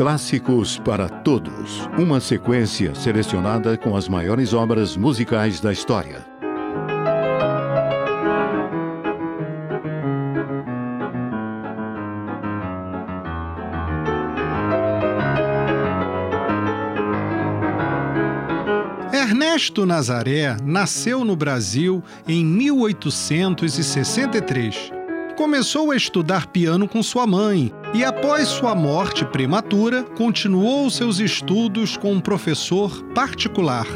Clássicos 0.00 0.78
para 0.78 1.10
Todos 1.10 1.86
uma 1.98 2.20
sequência 2.20 2.94
selecionada 2.94 3.76
com 3.76 3.94
as 3.94 4.08
maiores 4.08 4.54
obras 4.54 4.96
musicais 4.96 5.60
da 5.60 5.70
história. 5.70 6.24
Ernesto 19.12 19.84
Nazaré 19.84 20.56
nasceu 20.64 21.26
no 21.26 21.36
Brasil 21.36 22.02
em 22.26 22.42
1863. 22.42 24.99
Começou 25.40 25.90
a 25.90 25.96
estudar 25.96 26.48
piano 26.48 26.86
com 26.86 27.02
sua 27.02 27.26
mãe 27.26 27.72
e, 27.94 28.04
após 28.04 28.46
sua 28.46 28.74
morte 28.74 29.24
prematura, 29.24 30.02
continuou 30.02 30.90
seus 30.90 31.18
estudos 31.18 31.96
com 31.96 32.12
um 32.12 32.20
professor 32.20 33.02
particular. 33.14 33.86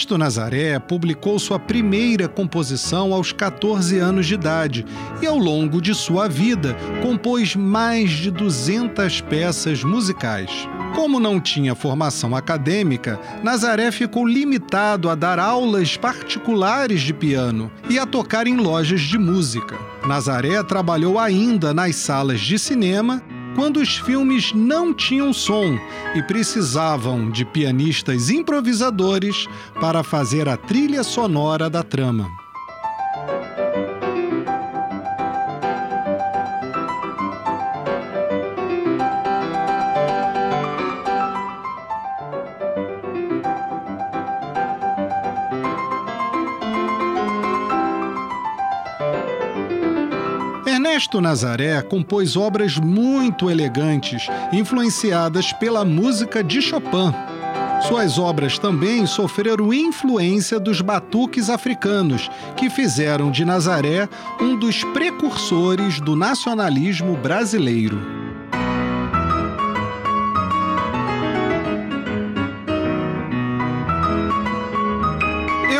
Ernesto 0.00 0.16
Nazaré 0.16 0.78
publicou 0.78 1.38
sua 1.38 1.58
primeira 1.58 2.26
composição 2.26 3.12
aos 3.12 3.32
14 3.32 3.98
anos 3.98 4.26
de 4.26 4.32
idade 4.32 4.86
e, 5.20 5.26
ao 5.26 5.36
longo 5.36 5.78
de 5.78 5.94
sua 5.94 6.26
vida, 6.26 6.74
compôs 7.02 7.54
mais 7.54 8.10
de 8.10 8.30
200 8.30 9.20
peças 9.20 9.84
musicais. 9.84 10.66
Como 10.94 11.20
não 11.20 11.38
tinha 11.38 11.74
formação 11.74 12.34
acadêmica, 12.34 13.20
Nazaré 13.42 13.90
ficou 13.90 14.26
limitado 14.26 15.10
a 15.10 15.14
dar 15.14 15.38
aulas 15.38 15.98
particulares 15.98 17.02
de 17.02 17.12
piano 17.12 17.70
e 17.90 17.98
a 17.98 18.06
tocar 18.06 18.46
em 18.46 18.56
lojas 18.56 19.02
de 19.02 19.18
música. 19.18 19.76
Nazaré 20.06 20.62
trabalhou 20.62 21.18
ainda 21.18 21.74
nas 21.74 21.96
salas 21.96 22.40
de 22.40 22.58
cinema 22.58 23.22
quando 23.54 23.78
os 23.78 23.96
filmes 23.96 24.52
não 24.52 24.92
tinham 24.94 25.32
som 25.32 25.78
e 26.14 26.22
precisavam 26.22 27.30
de 27.30 27.44
pianistas 27.44 28.30
improvisadores 28.30 29.46
para 29.80 30.02
fazer 30.02 30.48
a 30.48 30.56
trilha 30.56 31.02
sonora 31.02 31.68
da 31.68 31.82
trama. 31.82 32.28
Ernesto 50.70 51.20
Nazaré 51.20 51.82
compôs 51.82 52.36
obras 52.36 52.78
muito 52.78 53.50
elegantes, 53.50 54.28
influenciadas 54.52 55.52
pela 55.52 55.84
música 55.84 56.44
de 56.44 56.62
Chopin. 56.62 57.12
Suas 57.88 58.18
obras 58.20 58.56
também 58.56 59.04
sofreram 59.04 59.74
influência 59.74 60.60
dos 60.60 60.80
batuques 60.80 61.50
africanos, 61.50 62.30
que 62.56 62.70
fizeram 62.70 63.32
de 63.32 63.44
Nazaré 63.44 64.08
um 64.40 64.56
dos 64.56 64.84
precursores 64.84 66.00
do 66.00 66.14
nacionalismo 66.14 67.16
brasileiro. 67.16 68.19